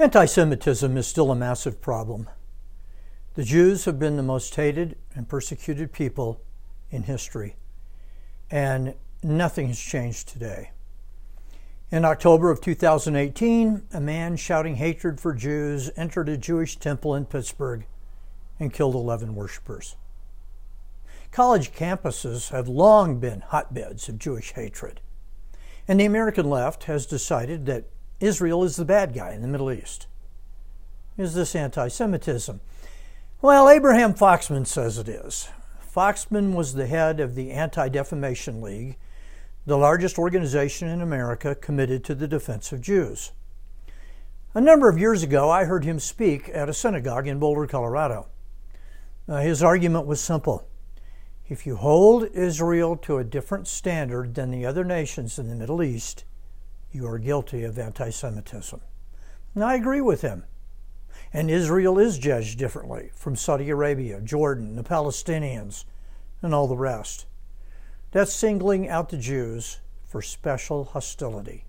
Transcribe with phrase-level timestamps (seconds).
[0.00, 2.28] Anti Semitism is still a massive problem.
[3.34, 6.40] The Jews have been the most hated and persecuted people
[6.92, 7.56] in history,
[8.48, 10.70] and nothing has changed today.
[11.90, 17.26] In October of 2018, a man shouting hatred for Jews entered a Jewish temple in
[17.26, 17.84] Pittsburgh
[18.60, 19.96] and killed 11 worshippers.
[21.32, 25.00] College campuses have long been hotbeds of Jewish hatred,
[25.88, 27.86] and the American left has decided that
[28.20, 30.06] Israel is the bad guy in the Middle East.
[31.16, 32.60] Is this anti Semitism?
[33.40, 35.48] Well, Abraham Foxman says it is.
[35.94, 38.96] Foxman was the head of the Anti Defamation League,
[39.66, 43.32] the largest organization in America committed to the defense of Jews.
[44.54, 48.28] A number of years ago, I heard him speak at a synagogue in Boulder, Colorado.
[49.28, 50.66] Uh, his argument was simple.
[51.48, 55.82] If you hold Israel to a different standard than the other nations in the Middle
[55.82, 56.24] East,
[56.92, 58.80] you are guilty of anti Semitism.
[59.56, 60.44] I agree with him.
[61.32, 65.84] And Israel is judged differently from Saudi Arabia, Jordan, the Palestinians,
[66.42, 67.26] and all the rest.
[68.12, 71.64] That's singling out the Jews for special hostility.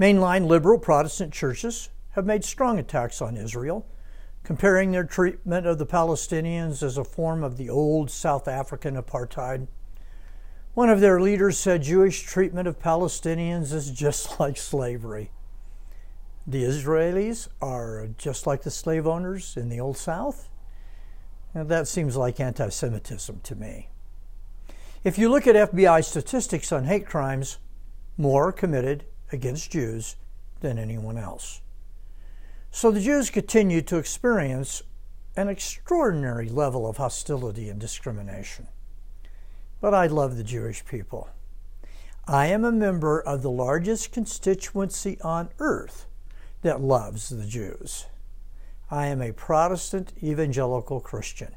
[0.00, 3.86] Mainline liberal Protestant churches have made strong attacks on Israel,
[4.44, 9.66] comparing their treatment of the Palestinians as a form of the old South African apartheid
[10.74, 15.30] one of their leaders said Jewish treatment of Palestinians is just like slavery.
[16.46, 20.48] The Israelis are just like the slave owners in the Old South.
[21.54, 23.90] That seems like anti Semitism to me.
[25.04, 27.58] If you look at FBI statistics on hate crimes,
[28.16, 30.16] more committed against Jews
[30.60, 31.60] than anyone else.
[32.70, 34.82] So the Jews continue to experience
[35.36, 38.68] an extraordinary level of hostility and discrimination
[39.82, 41.28] but I love the Jewish people.
[42.26, 46.06] I am a member of the largest constituency on earth
[46.62, 48.06] that loves the Jews.
[48.92, 51.56] I am a Protestant evangelical Christian.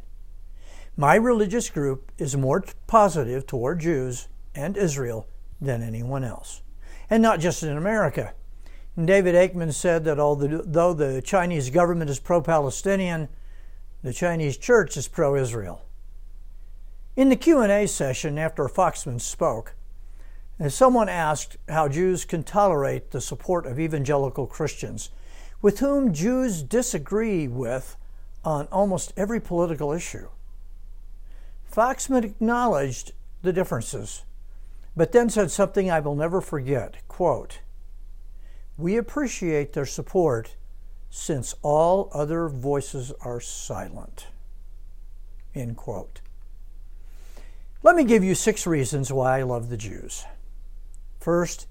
[0.97, 5.27] My religious group is more positive toward Jews and Israel
[5.61, 6.63] than anyone else.
[7.11, 8.33] And not just in America.
[8.99, 13.29] David Aikman said that although the Chinese government is pro Palestinian,
[14.01, 15.83] the Chinese church is pro Israel.
[17.15, 19.73] In the Q&A session after Foxman spoke,
[20.59, 25.11] uh, someone asked how Jews can tolerate the support of evangelical Christians
[25.61, 27.95] with whom Jews disagree with
[28.43, 30.27] on almost every political issue.
[31.71, 34.23] Foxman acknowledged the differences,
[34.93, 36.97] but then said something I will never forget.
[37.07, 37.59] Quote,
[38.77, 40.57] We appreciate their support
[41.09, 44.27] since all other voices are silent.
[45.55, 46.19] End quote.
[47.85, 50.25] Let me give you six reasons why I love the Jews.
[51.19, 51.67] First,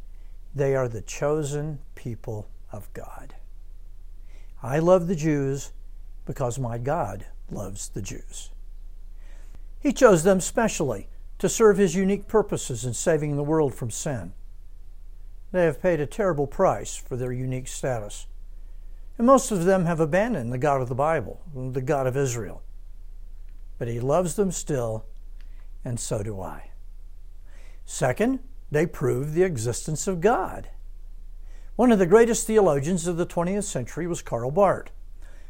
[0.54, 3.34] they are the chosen people of God.
[4.62, 5.72] I love the Jews
[6.24, 8.52] because my God loves the Jews.
[9.80, 11.08] He chose them specially
[11.40, 14.34] to serve his unique purposes in saving the world from sin.
[15.50, 18.28] They have paid a terrible price for their unique status.
[19.18, 22.62] And most of them have abandoned the God of the Bible, the God of Israel.
[23.78, 25.06] But he loves them still
[25.84, 26.70] and so do I.
[27.84, 28.40] Second,
[28.70, 30.68] they prove the existence of God.
[31.76, 34.90] One of the greatest theologians of the 20th century was Karl Barth.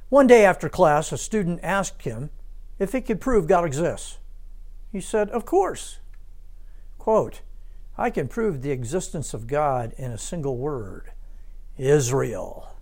[0.08, 2.30] One day after class, a student asked him
[2.78, 4.18] if he could prove God exists.
[4.90, 5.98] He said, Of course.
[6.98, 7.42] Quote,
[7.96, 11.12] I can prove the existence of God in a single word
[11.76, 12.76] Israel.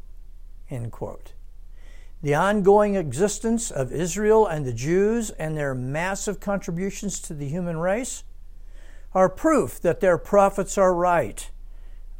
[0.71, 1.33] End quote
[2.23, 7.79] the ongoing existence of Israel and the Jews and their massive contributions to the human
[7.79, 8.23] race
[9.13, 11.51] are proof that their prophets are right.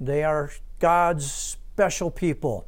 [0.01, 2.67] They are God's special people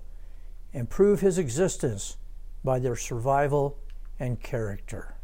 [0.73, 2.17] and prove his existence
[2.63, 3.79] by their survival
[4.21, 5.17] and character.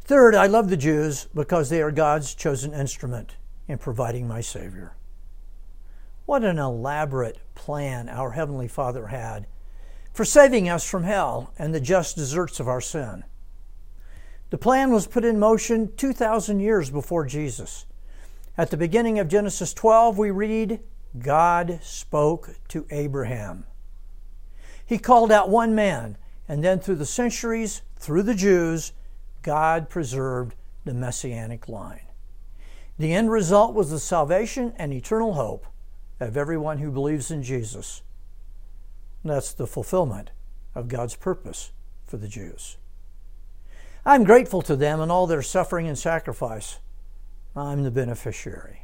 [0.00, 3.36] Third, I love the Jews because they are God's chosen instrument
[3.68, 4.94] in providing my Savior.
[6.26, 9.46] What an elaborate plan our Heavenly Father had
[10.14, 13.24] for saving us from hell and the just deserts of our sin.
[14.50, 17.84] The plan was put in motion 2,000 years before Jesus.
[18.56, 20.80] At the beginning of Genesis 12, we read,
[21.18, 23.66] God spoke to Abraham.
[24.86, 26.16] He called out one man,
[26.46, 28.92] and then through the centuries, through the Jews,
[29.42, 32.06] God preserved the messianic line.
[32.98, 35.66] The end result was the salvation and eternal hope
[36.20, 38.02] of everyone who believes in Jesus.
[39.24, 40.30] That's the fulfillment
[40.74, 41.72] of God's purpose
[42.04, 42.76] for the Jews.
[44.04, 46.78] I'm grateful to them and all their suffering and sacrifice.
[47.56, 48.82] I'm the beneficiary.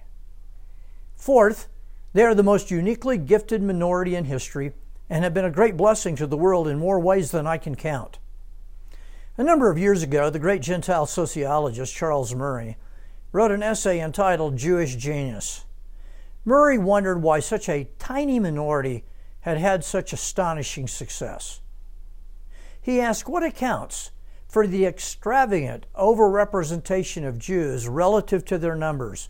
[1.15, 1.69] Fourth,
[2.13, 4.73] They are the most uniquely gifted minority in history
[5.09, 7.77] and have been a great blessing to the world in more ways than I can
[7.77, 8.19] count.
[9.37, 12.77] A number of years ago, the great Gentile sociologist Charles Murray
[13.33, 15.65] wrote an essay entitled Jewish Genius.
[16.45, 19.05] Murray wondered why such a tiny minority
[19.43, 21.61] had had such astonishing success.
[22.81, 24.11] He asked what accounts
[24.49, 29.29] for the extravagant overrepresentation of Jews relative to their numbers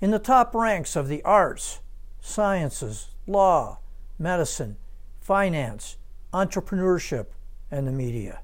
[0.00, 1.80] in the top ranks of the arts,
[2.20, 3.78] sciences, law,
[4.18, 4.76] medicine,
[5.20, 5.96] finance,
[6.32, 7.26] entrepreneurship,
[7.70, 8.40] and the media.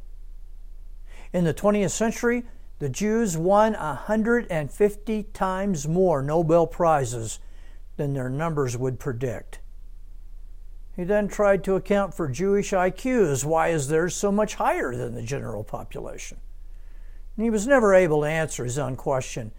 [1.32, 2.44] In the 20th century,
[2.78, 7.38] the Jews won 150 times more Nobel Prizes
[7.96, 9.60] than their numbers would predict.
[10.96, 13.44] He then tried to account for Jewish IQs.
[13.44, 16.38] Why is theirs so much higher than the general population?
[17.36, 19.52] And he was never able to answer his own question.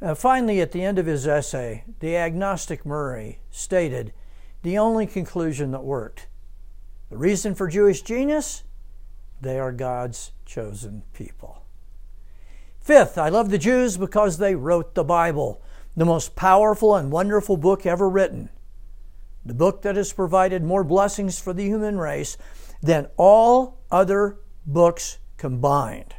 [0.00, 4.12] Uh, finally, at the end of his essay, the agnostic Murray stated
[4.62, 6.26] the only conclusion that worked.
[7.08, 8.64] The reason for Jewish genius?
[9.40, 11.64] They are God's chosen people.
[12.80, 15.62] Fifth, I love the Jews because they wrote the Bible,
[15.96, 18.50] the most powerful and wonderful book ever written
[19.48, 22.36] the book that has provided more blessings for the human race
[22.82, 26.14] than all other books combined.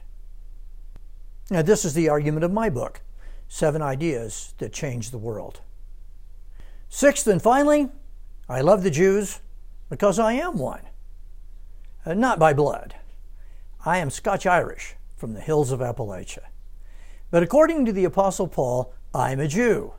[1.50, 3.02] Now, this is the argument of my book
[3.48, 5.62] Seven Ideas That Changed the World.
[6.90, 7.90] Sixth and finally,
[8.48, 9.40] I love the Jews
[9.90, 10.82] because I am one.
[12.06, 12.96] Not by blood.
[13.86, 16.48] I am Scotch Irish from the hills of Appalachia.
[17.32, 19.94] But according to the Apostle Paul, I'm a Jew.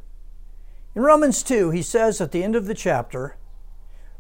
[0.92, 3.36] In Romans 2, he says at the end of the chapter,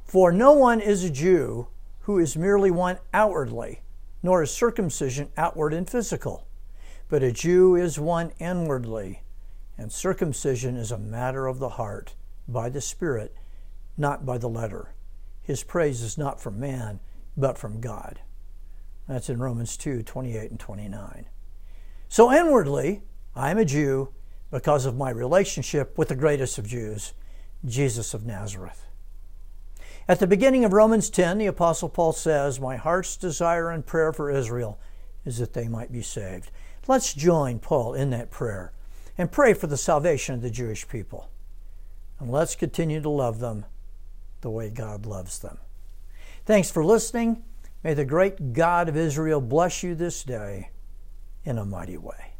[0.04, 1.66] For no one is a Jew
[2.00, 3.82] who is merely one outwardly,
[4.22, 6.46] nor is circumcision outward and physical,
[7.08, 9.22] but a Jew is one inwardly,
[9.76, 12.14] and circumcision is a matter of the heart,
[12.46, 13.34] by the Spirit,
[13.96, 14.94] not by the letter.
[15.42, 17.00] His praise is not from man,
[17.36, 18.20] but from God.
[19.08, 21.26] That's in Romans 2 28 and 29.
[22.08, 23.02] So inwardly,
[23.34, 24.12] I am a Jew
[24.50, 27.12] because of my relationship with the greatest of Jews,
[27.64, 28.86] Jesus of Nazareth.
[30.08, 34.12] At the beginning of Romans 10, the Apostle Paul says, My heart's desire and prayer
[34.12, 34.80] for Israel
[35.24, 36.50] is that they might be saved.
[36.88, 38.72] Let's join Paul in that prayer
[39.16, 41.30] and pray for the salvation of the Jewish people.
[42.18, 43.66] And let's continue to love them
[44.40, 45.58] the way God loves them.
[46.44, 47.44] Thanks for listening.
[47.84, 50.70] May the great God of Israel bless you this day
[51.44, 52.34] in a mighty way.